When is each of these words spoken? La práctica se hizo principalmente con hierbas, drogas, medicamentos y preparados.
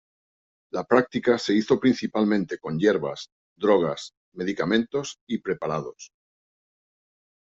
La 0.71 0.83
práctica 0.83 1.37
se 1.37 1.53
hizo 1.53 1.79
principalmente 1.79 2.57
con 2.57 2.79
hierbas, 2.79 3.29
drogas, 3.55 4.15
medicamentos 4.33 5.19
y 5.27 5.37
preparados. 5.37 6.11